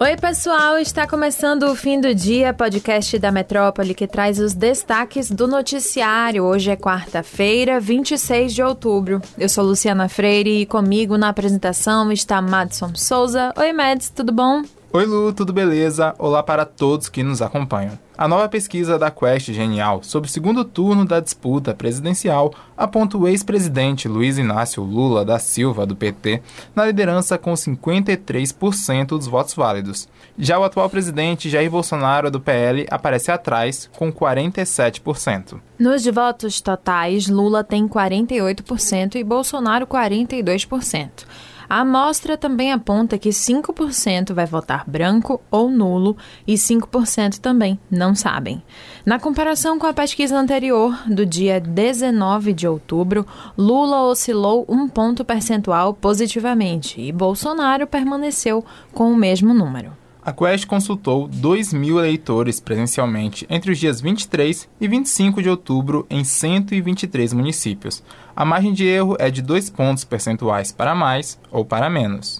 Oi, 0.00 0.16
pessoal! 0.16 0.78
Está 0.78 1.08
começando 1.08 1.64
o 1.64 1.74
Fim 1.74 2.00
do 2.00 2.14
Dia, 2.14 2.54
podcast 2.54 3.18
da 3.18 3.32
Metrópole 3.32 3.96
que 3.96 4.06
traz 4.06 4.38
os 4.38 4.54
destaques 4.54 5.28
do 5.28 5.48
noticiário. 5.48 6.44
Hoje 6.44 6.70
é 6.70 6.76
quarta-feira, 6.76 7.80
26 7.80 8.54
de 8.54 8.62
outubro. 8.62 9.20
Eu 9.36 9.48
sou 9.48 9.64
Luciana 9.64 10.08
Freire 10.08 10.60
e 10.60 10.66
comigo 10.66 11.18
na 11.18 11.30
apresentação 11.30 12.12
está 12.12 12.40
Madson 12.40 12.94
Souza. 12.94 13.52
Oi, 13.56 13.72
Mads, 13.72 14.10
tudo 14.10 14.32
bom? 14.32 14.62
Oi 14.90 15.04
Lu, 15.04 15.34
tudo 15.34 15.52
beleza? 15.52 16.14
Olá 16.18 16.42
para 16.42 16.64
todos 16.64 17.10
que 17.10 17.22
nos 17.22 17.42
acompanham. 17.42 17.98
A 18.16 18.26
nova 18.26 18.48
pesquisa 18.48 18.98
da 18.98 19.10
Quest 19.10 19.52
Genial 19.52 20.02
sobre 20.02 20.30
o 20.30 20.32
segundo 20.32 20.64
turno 20.64 21.04
da 21.04 21.20
disputa 21.20 21.74
presidencial 21.74 22.54
aponta 22.74 23.18
o 23.18 23.28
ex-presidente 23.28 24.08
Luiz 24.08 24.38
Inácio 24.38 24.82
Lula 24.82 25.26
da 25.26 25.38
Silva, 25.38 25.84
do 25.84 25.94
PT, 25.94 26.40
na 26.74 26.86
liderança 26.86 27.36
com 27.36 27.52
53% 27.52 29.08
dos 29.08 29.26
votos 29.26 29.52
válidos. 29.52 30.08
Já 30.38 30.58
o 30.58 30.64
atual 30.64 30.88
presidente 30.88 31.50
Jair 31.50 31.70
Bolsonaro, 31.70 32.30
do 32.30 32.40
PL, 32.40 32.86
aparece 32.90 33.30
atrás, 33.30 33.90
com 33.94 34.10
47%. 34.10 35.60
Nos 35.78 36.06
votos 36.06 36.62
totais, 36.62 37.28
Lula 37.28 37.62
tem 37.62 37.86
48% 37.86 39.16
e 39.16 39.22
Bolsonaro 39.22 39.86
42%. 39.86 41.26
A 41.68 41.80
amostra 41.80 42.36
também 42.38 42.72
aponta 42.72 43.18
que 43.18 43.28
5% 43.28 44.32
vai 44.32 44.46
votar 44.46 44.84
branco 44.88 45.38
ou 45.50 45.70
nulo 45.70 46.16
e 46.46 46.54
5% 46.54 47.38
também 47.38 47.78
não 47.90 48.14
sabem. 48.14 48.62
Na 49.04 49.18
comparação 49.18 49.78
com 49.78 49.86
a 49.86 49.92
pesquisa 49.92 50.38
anterior, 50.38 50.98
do 51.06 51.26
dia 51.26 51.60
19 51.60 52.54
de 52.54 52.66
outubro, 52.66 53.26
Lula 53.56 54.02
oscilou 54.04 54.64
um 54.66 54.88
ponto 54.88 55.24
percentual 55.24 55.92
positivamente 55.92 57.00
e 57.00 57.12
Bolsonaro 57.12 57.86
permaneceu 57.86 58.64
com 58.92 59.12
o 59.12 59.16
mesmo 59.16 59.52
número. 59.52 59.92
A 60.28 60.32
Quest 60.32 60.66
consultou 60.66 61.26
2 61.26 61.72
mil 61.72 61.98
eleitores 61.98 62.60
presencialmente 62.60 63.46
entre 63.48 63.72
os 63.72 63.78
dias 63.78 63.98
23 63.98 64.68
e 64.78 64.86
25 64.86 65.42
de 65.42 65.48
outubro 65.48 66.06
em 66.10 66.22
123 66.22 67.32
municípios. 67.32 68.02
A 68.38 68.44
margem 68.44 68.72
de 68.72 68.86
erro 68.86 69.16
é 69.18 69.32
de 69.32 69.42
2 69.42 69.68
pontos 69.70 70.04
percentuais 70.04 70.70
para 70.70 70.94
mais 70.94 71.40
ou 71.50 71.64
para 71.64 71.90
menos. 71.90 72.38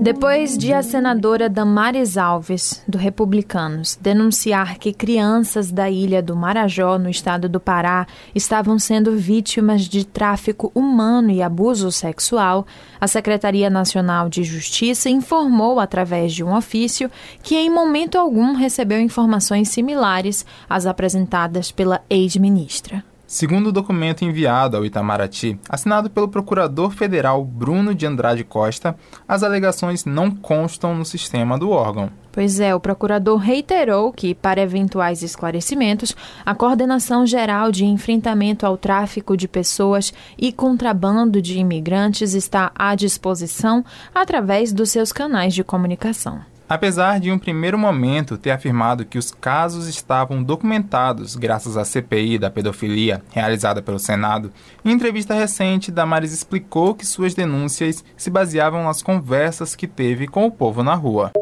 Depois 0.00 0.56
de 0.56 0.72
a 0.72 0.82
senadora 0.82 1.46
Damares 1.50 2.16
Alves, 2.16 2.82
do 2.88 2.96
Republicanos, 2.96 3.98
denunciar 4.00 4.78
que 4.78 4.94
crianças 4.94 5.70
da 5.70 5.90
ilha 5.90 6.22
do 6.22 6.34
Marajó, 6.34 6.96
no 6.98 7.10
estado 7.10 7.46
do 7.46 7.60
Pará, 7.60 8.06
estavam 8.34 8.78
sendo 8.78 9.14
vítimas 9.14 9.82
de 9.82 10.06
tráfico 10.06 10.72
humano 10.74 11.30
e 11.30 11.42
abuso 11.42 11.92
sexual, 11.92 12.66
a 12.98 13.06
Secretaria 13.06 13.68
Nacional 13.68 14.30
de 14.30 14.42
Justiça 14.42 15.10
informou, 15.10 15.78
através 15.78 16.32
de 16.32 16.42
um 16.42 16.56
ofício, 16.56 17.10
que 17.42 17.56
em 17.56 17.68
momento 17.68 18.16
algum 18.16 18.54
recebeu 18.54 18.98
informações 19.02 19.68
similares 19.68 20.46
às 20.66 20.86
apresentadas 20.86 21.70
pela 21.70 22.00
ex-ministra. 22.08 23.04
Segundo 23.26 23.68
o 23.68 23.72
documento 23.72 24.22
enviado 24.22 24.76
ao 24.76 24.84
Itamaraty, 24.84 25.58
assinado 25.68 26.10
pelo 26.10 26.28
procurador 26.28 26.90
federal 26.90 27.42
Bruno 27.42 27.94
de 27.94 28.06
Andrade 28.06 28.44
Costa, 28.44 28.94
as 29.26 29.42
alegações 29.42 30.04
não 30.04 30.30
constam 30.30 30.94
no 30.94 31.04
sistema 31.06 31.58
do 31.58 31.70
órgão. 31.70 32.10
Pois 32.30 32.60
é, 32.60 32.74
o 32.74 32.80
procurador 32.80 33.38
reiterou 33.38 34.12
que, 34.12 34.34
para 34.34 34.60
eventuais 34.60 35.22
esclarecimentos, 35.22 36.14
a 36.44 36.54
Coordenação 36.54 37.26
Geral 37.26 37.72
de 37.72 37.86
Enfrentamento 37.86 38.66
ao 38.66 38.76
Tráfico 38.76 39.36
de 39.36 39.48
Pessoas 39.48 40.12
e 40.36 40.52
Contrabando 40.52 41.40
de 41.40 41.58
Imigrantes 41.58 42.34
está 42.34 42.72
à 42.74 42.94
disposição 42.94 43.84
através 44.14 44.72
dos 44.72 44.90
seus 44.90 45.12
canais 45.12 45.54
de 45.54 45.64
comunicação. 45.64 46.40
Apesar 46.68 47.20
de, 47.20 47.28
em 47.28 47.32
um 47.32 47.38
primeiro 47.38 47.78
momento, 47.78 48.38
ter 48.38 48.50
afirmado 48.50 49.04
que 49.04 49.18
os 49.18 49.30
casos 49.30 49.86
estavam 49.86 50.42
documentados 50.42 51.36
graças 51.36 51.76
à 51.76 51.84
CPI 51.84 52.38
da 52.38 52.50
pedofilia 52.50 53.22
realizada 53.30 53.82
pelo 53.82 53.98
Senado, 53.98 54.50
em 54.84 54.90
entrevista 54.90 55.34
recente, 55.34 55.92
Damares 55.92 56.32
explicou 56.32 56.94
que 56.94 57.06
suas 57.06 57.34
denúncias 57.34 58.02
se 58.16 58.30
baseavam 58.30 58.84
nas 58.84 59.02
conversas 59.02 59.76
que 59.76 59.86
teve 59.86 60.26
com 60.26 60.46
o 60.46 60.50
povo 60.50 60.82
na 60.82 60.94
rua. 60.94 61.32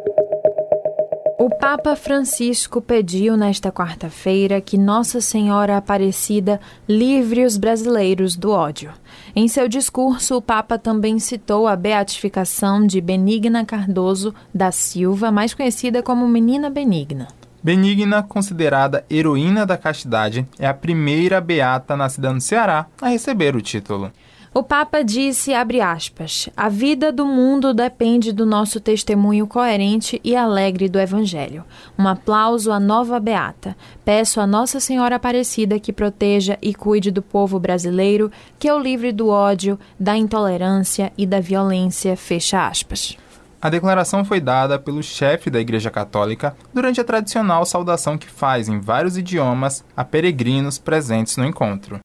O 1.42 1.50
Papa 1.50 1.97
Francisco 1.97 2.80
pediu 2.80 3.36
nesta 3.36 3.72
quarta-feira 3.72 4.60
que 4.60 4.78
Nossa 4.78 5.20
Senhora 5.20 5.76
Aparecida 5.76 6.60
livre 6.88 7.44
os 7.44 7.56
brasileiros 7.56 8.36
do 8.36 8.53
ódio. 8.53 8.92
Em 9.34 9.48
seu 9.48 9.66
discurso, 9.66 10.36
o 10.36 10.41
Papa 10.41 10.78
também 10.78 11.19
citou 11.19 11.66
a 11.66 11.75
beatificação 11.75 12.86
de 12.86 13.00
Benigna 13.00 13.64
Cardoso 13.64 14.32
da 14.54 14.70
Silva, 14.70 15.32
mais 15.32 15.52
conhecida 15.52 16.00
como 16.00 16.28
Menina 16.28 16.70
Benigna. 16.70 17.26
Benigna, 17.60 18.22
considerada 18.22 19.04
heroína 19.10 19.66
da 19.66 19.76
castidade, 19.76 20.47
é 20.60 20.69
a 20.69 20.75
primeira 20.75 21.41
beata 21.41 21.97
nascida 21.97 22.32
no 22.32 22.41
Ceará 22.41 22.86
a 23.00 23.08
receber 23.08 23.56
o 23.56 23.60
título. 23.60 24.12
O 24.54 24.62
Papa 24.62 25.02
disse, 25.02 25.52
aspas, 25.54 26.50
a 26.54 26.68
vida 26.68 27.10
do 27.10 27.24
mundo 27.24 27.72
depende 27.72 28.32
do 28.32 28.44
nosso 28.44 28.78
testemunho 28.80 29.46
coerente 29.46 30.20
e 30.22 30.36
alegre 30.36 30.90
do 30.90 31.00
Evangelho. 31.00 31.64
Um 31.98 32.06
aplauso 32.06 32.70
à 32.70 32.78
nova 32.78 33.18
beata. 33.18 33.74
Peço 34.04 34.42
a 34.42 34.46
Nossa 34.46 34.78
Senhora 34.78 35.16
Aparecida 35.16 35.80
que 35.80 35.90
proteja 35.90 36.58
e 36.60 36.74
cuide 36.74 37.10
do 37.10 37.22
povo 37.22 37.58
brasileiro, 37.58 38.30
que 38.58 38.68
é 38.68 38.74
o 38.74 38.78
livre 38.78 39.10
do 39.10 39.28
ódio, 39.28 39.78
da 39.98 40.18
intolerância 40.18 41.10
e 41.16 41.24
da 41.24 41.40
violência, 41.40 42.14
fecha 42.14 42.66
aspas. 42.66 43.16
A 43.58 43.70
declaração 43.70 44.22
foi 44.22 44.38
dada 44.38 44.78
pelo 44.78 45.02
chefe 45.02 45.48
da 45.48 45.60
Igreja 45.60 45.90
Católica 45.90 46.54
durante 46.74 47.00
a 47.00 47.04
tradicional 47.04 47.64
saudação 47.64 48.19
que 48.19 48.28
faz 48.28 48.69
em 48.69 48.80
vários 48.80 49.16
idiomas 49.16 49.82
a 49.96 50.04
peregrinos 50.04 50.76
presentes 50.76 51.38
no 51.38 51.46
encontro. 51.46 52.00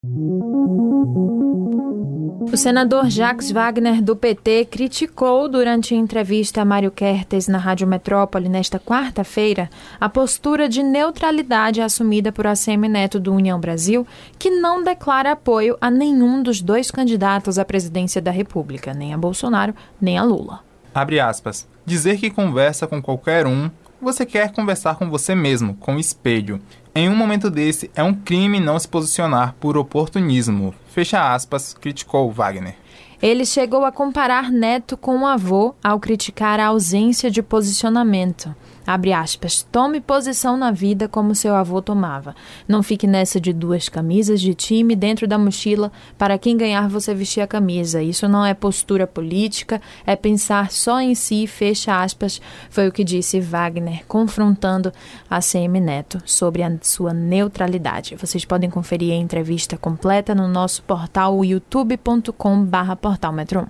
O 2.51 2.55
senador 2.55 3.09
Jacques 3.09 3.51
Wagner, 3.51 4.01
do 4.01 4.15
PT, 4.15 4.65
criticou 4.71 5.49
durante 5.49 5.93
entrevista 5.93 6.61
a 6.61 6.65
Mário 6.65 6.89
Kertes 6.89 7.47
na 7.47 7.57
Rádio 7.57 7.85
Metrópole 7.85 8.47
nesta 8.47 8.79
quarta-feira 8.79 9.69
a 9.99 10.07
postura 10.07 10.69
de 10.69 10.81
neutralidade 10.81 11.81
assumida 11.81 12.31
por 12.31 12.47
ACM 12.47 12.87
Neto 12.87 13.19
do 13.19 13.33
União 13.33 13.59
Brasil, 13.59 14.07
que 14.39 14.49
não 14.49 14.81
declara 14.81 15.33
apoio 15.33 15.77
a 15.81 15.91
nenhum 15.91 16.41
dos 16.41 16.61
dois 16.61 16.89
candidatos 16.89 17.59
à 17.59 17.65
presidência 17.65 18.21
da 18.21 18.31
República, 18.31 18.93
nem 18.93 19.13
a 19.13 19.17
Bolsonaro, 19.17 19.75
nem 19.99 20.17
a 20.17 20.23
Lula. 20.23 20.61
Abre 20.95 21.19
aspas. 21.19 21.67
Dizer 21.85 22.17
que 22.17 22.29
conversa 22.29 22.87
com 22.87 23.01
qualquer 23.01 23.45
um 23.45 23.69
você 23.99 24.25
quer 24.25 24.51
conversar 24.51 24.95
com 24.95 25.09
você 25.09 25.33
mesmo, 25.33 25.73
com 25.75 25.95
o 25.95 25.99
espelho. 25.99 26.61
Em 26.99 27.07
um 27.07 27.15
momento 27.15 27.51
desse, 27.51 27.91
é 27.95 28.01
um 28.01 28.11
crime 28.11 28.59
não 28.59 28.79
se 28.79 28.87
posicionar 28.87 29.53
por 29.59 29.77
oportunismo. 29.77 30.73
Fecha 30.87 31.31
aspas, 31.31 31.71
criticou 31.71 32.31
Wagner. 32.31 32.73
Ele 33.21 33.45
chegou 33.45 33.83
a 33.83 33.91
comparar 33.91 34.51
Neto 34.51 34.95
com 34.95 35.19
o 35.19 35.25
avô 35.25 35.73
ao 35.83 35.99
criticar 35.99 36.59
a 36.59 36.67
ausência 36.67 37.31
de 37.31 37.41
posicionamento. 37.41 38.53
Abre 38.87 39.11
aspas, 39.11 39.67
tome 39.69 39.99
posição 39.99 40.55
na 40.55 40.71
vida 40.71 41.09
como 41.09 41.35
seu 41.35 41.53
avô 41.53 41.81
tomava. 41.81 42.33
Não 42.65 42.81
fique 42.81 43.05
nessa 43.05 43.37
de 43.37 43.51
duas 43.51 43.89
camisas 43.89 44.39
de 44.39 44.53
time 44.53 44.95
dentro 44.95 45.27
da 45.27 45.37
mochila 45.37 45.91
para 46.17 46.37
quem 46.37 46.55
ganhar 46.55 46.87
você 46.87 47.13
vestir 47.13 47.41
a 47.41 47.47
camisa. 47.47 48.01
Isso 48.01 48.29
não 48.29 48.45
é 48.45 48.53
postura 48.53 49.05
política, 49.05 49.81
é 50.05 50.15
pensar 50.15 50.71
só 50.71 51.01
em 51.01 51.13
si, 51.15 51.45
fecha 51.47 52.01
aspas, 52.01 52.41
foi 52.69 52.87
o 52.87 52.91
que 52.93 53.03
disse 53.03 53.41
Wagner, 53.41 54.05
confrontando 54.07 54.93
a 55.29 55.41
CM 55.41 55.81
Neto 55.81 56.21
sobre 56.25 56.63
a 56.63 56.71
sua 56.81 57.13
neutralidade. 57.13 58.15
Vocês 58.15 58.45
podem 58.45 58.69
conferir 58.69 59.11
a 59.11 59.17
entrevista 59.17 59.77
completa 59.77 60.33
no 60.33 60.47
nosso 60.47 60.81
portal 60.83 61.43
youtube.com/barra 61.43 62.95
portal 63.07 63.31
Metro. 63.31 63.65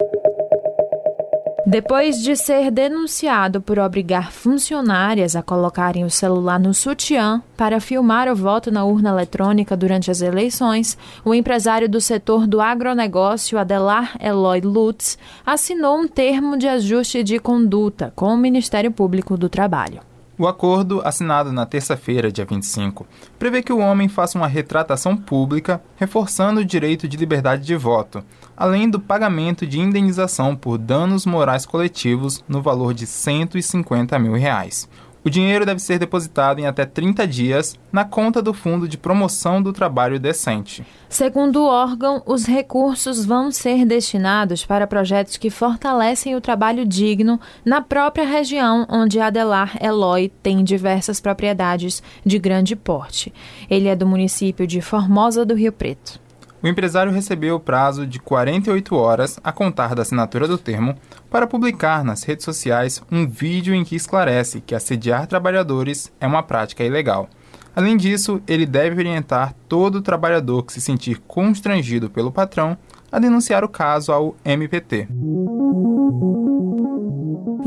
Depois 1.64 2.24
de 2.24 2.36
ser 2.36 2.72
denunciado 2.72 3.62
por 3.62 3.78
obrigar 3.78 4.32
funcionárias 4.32 5.36
a 5.36 5.44
colocarem 5.44 6.04
o 6.04 6.10
celular 6.10 6.60
no 6.60 6.74
sutiã 6.74 7.44
para 7.56 7.80
filmar 7.80 8.28
o 8.32 8.36
voto 8.36 8.72
na 8.72 8.84
urna 8.84 9.10
eletrônica 9.10 9.78
durante 9.78 10.10
as 10.10 10.22
eleições, 10.22 10.98
o 11.24 11.36
empresário 11.36 11.88
do 11.88 12.02
setor 12.02 12.48
do 12.48 12.60
agronegócio, 12.60 13.60
Adelar 13.60 14.18
Eloy 14.20 14.62
Lutz, 14.62 15.20
assinou 15.46 16.00
um 16.00 16.08
termo 16.08 16.58
de 16.58 16.68
ajuste 16.68 17.22
de 17.22 17.38
conduta 17.38 18.12
com 18.16 18.34
o 18.34 18.38
Ministério 18.38 18.92
Público 18.92 19.38
do 19.38 19.50
Trabalho. 19.50 20.02
O 20.40 20.46
acordo, 20.46 21.02
assinado 21.04 21.52
na 21.52 21.66
terça-feira, 21.66 22.32
dia 22.32 22.46
25, 22.46 23.08
prevê 23.40 23.64
que 23.64 23.74
o 23.74 23.80
homem 23.80 24.08
faça 24.08 24.38
uma 24.38 24.46
retratação 24.46 25.18
pública, 25.18 25.82
reforçando 25.96 26.62
o 26.62 26.66
direito 26.66 27.08
de 27.08 27.18
liberdade 27.18 27.66
de 27.66 27.76
voto, 27.76 28.24
além 28.56 28.88
do 28.88 29.00
pagamento 29.00 29.66
de 29.66 29.80
indenização 29.80 30.56
por 30.56 30.78
danos 30.78 31.26
morais 31.26 31.66
coletivos 31.66 32.44
no 32.48 32.62
valor 32.62 32.94
de 32.94 33.08
150 33.08 34.20
mil 34.20 34.34
reais. 34.34 34.88
O 35.28 35.30
dinheiro 35.30 35.66
deve 35.66 35.82
ser 35.82 36.00
depositado 36.00 36.60
em 36.60 36.68
até 36.68 36.86
30 36.86 37.28
dias 37.28 37.78
na 37.92 38.06
conta 38.06 38.42
do 38.42 38.54
Fundo 38.54 38.88
de 38.88 38.98
Promoção 38.98 39.62
do 39.62 39.74
Trabalho 39.74 40.22
Decente. 40.22 40.86
Segundo 41.10 41.64
o 41.64 41.68
órgão, 41.68 42.24
os 42.26 42.46
recursos 42.46 43.26
vão 43.26 43.52
ser 43.52 43.86
destinados 43.86 44.66
para 44.66 44.88
projetos 44.88 45.36
que 45.36 45.50
fortalecem 45.50 46.34
o 46.34 46.40
trabalho 46.40 46.86
digno 46.86 47.42
na 47.66 47.82
própria 47.82 48.26
região 48.26 48.88
onde 48.90 49.20
Adelar 49.20 49.78
Eloy 49.84 50.32
tem 50.42 50.64
diversas 50.64 51.20
propriedades 51.20 52.02
de 52.26 52.40
grande 52.40 52.74
porte. 52.74 53.34
Ele 53.70 53.90
é 53.90 53.98
do 53.98 54.08
município 54.08 54.66
de 54.66 54.80
Formosa 54.80 55.46
do 55.46 55.56
Rio 55.56 55.74
Preto. 55.74 56.26
O 56.62 56.68
empresário 56.68 57.12
recebeu 57.12 57.56
o 57.56 57.60
prazo 57.60 58.08
de 58.08 58.20
48 58.20 58.96
horas 58.96 59.40
a 59.44 59.52
contar 59.52 59.94
da 59.94 60.02
assinatura 60.02 60.48
do 60.48 60.58
termo 60.58 60.96
para 61.30 61.46
publicar 61.46 62.04
nas 62.04 62.24
redes 62.24 62.46
sociais 62.46 63.02
um 63.12 63.28
vídeo 63.28 63.76
em 63.76 63.84
que 63.84 63.96
esclarece 63.96 64.62
que 64.62 64.74
assediar 64.74 65.28
trabalhadores 65.28 66.12
é 66.20 66.26
uma 66.26 66.42
prática 66.42 66.84
ilegal. 66.84 67.30
Além 67.76 67.96
disso, 67.96 68.42
ele 68.48 68.66
deve 68.66 69.00
orientar 69.00 69.54
todo 69.70 70.02
trabalhador 70.02 70.64
que 70.64 70.74
se 70.74 70.82
sentir 70.82 71.20
constrangido 71.28 72.10
pelo 72.10 72.32
patrão 72.32 72.76
a 73.12 73.20
denunciar 73.20 73.64
o 73.64 73.70
caso 73.70 74.12
ao 74.12 74.36
MPT. 74.44 75.08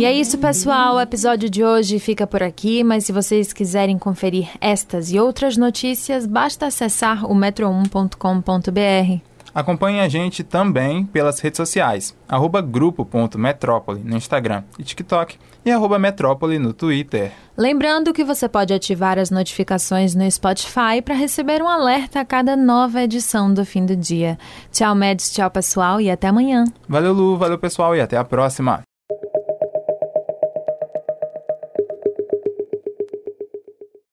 E 0.01 0.05
é 0.07 0.13
isso, 0.15 0.39
pessoal. 0.39 0.95
O 0.95 1.01
episódio 1.03 1.51
de 1.51 1.63
hoje 1.63 1.99
fica 1.99 2.27
por 2.27 2.43
aqui, 2.43 2.83
mas 2.83 3.05
se 3.05 3.13
vocês 3.13 3.53
quiserem 3.53 3.99
conferir 3.99 4.49
estas 4.59 5.13
e 5.13 5.21
outras 5.21 5.59
notícias, 5.59 6.25
basta 6.25 6.65
acessar 6.65 7.31
o 7.31 7.35
metro1.com.br. 7.35 9.21
Acompanhe 9.55 10.01
a 10.01 10.09
gente 10.09 10.43
também 10.43 11.05
pelas 11.05 11.39
redes 11.41 11.59
sociais, 11.59 12.17
arroba 12.27 12.63
grupo.metrópole 12.63 14.01
no 14.03 14.17
Instagram 14.17 14.65
e 14.79 14.85
TikTok 14.85 15.37
e 15.67 15.71
arroba 15.71 15.99
metrópole 15.99 16.59
no 16.59 16.73
Twitter. 16.73 17.33
Lembrando 17.55 18.15
que 18.15 18.25
você 18.25 18.49
pode 18.49 18.73
ativar 18.73 19.19
as 19.19 19.31
notificações 19.31 20.15
no 20.15 20.31
Spotify 20.31 21.03
para 21.05 21.15
receber 21.15 21.61
um 21.61 21.69
alerta 21.69 22.21
a 22.21 22.25
cada 22.25 22.57
nova 22.57 23.03
edição 23.03 23.53
do 23.53 23.67
fim 23.67 23.85
do 23.85 23.95
dia. 23.95 24.39
Tchau, 24.73 24.95
Meds, 24.95 25.31
tchau, 25.31 25.51
pessoal, 25.51 26.01
e 26.01 26.11
até 26.11 26.29
amanhã. 26.29 26.65
Valeu, 26.89 27.13
Lu, 27.13 27.37
valeu, 27.37 27.59
pessoal, 27.59 27.95
e 27.95 28.01
até 28.01 28.17
a 28.17 28.25
próxima. 28.25 28.81